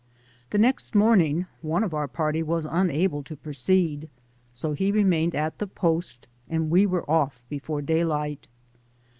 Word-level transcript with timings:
The 0.49 0.57
next 0.57 0.95
morning 0.95 1.45
one 1.61 1.83
of 1.83 1.91
the 1.91 2.07
party 2.07 2.41
was 2.41 2.65
unable 2.67 3.21
to 3.21 3.35
pro 3.37 3.51
ceed, 3.51 4.09
so 4.51 4.73
he 4.73 4.91
remained 4.91 5.35
at 5.35 5.59
the 5.59 5.67
post, 5.67 6.27
and 6.49 6.71
we 6.71 6.87
were 6.87 7.07
off 7.07 7.43
before 7.49 7.83
daylight. 7.83 8.47